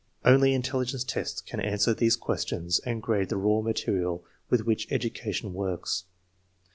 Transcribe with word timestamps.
Only 0.25 0.55
intelligence 0.55 1.03
tests 1.03 1.41
can 1.41 1.59
answer 1.59 1.93
these 1.93 2.15
questions 2.15 2.79
and 2.79 3.03
grade 3.03 3.29
the 3.29 3.37
raw 3.37 3.61
material 3.61 4.25
with 4.49 4.61
which 4.65 4.91
education 4.91 5.53
works. 5.53 6.05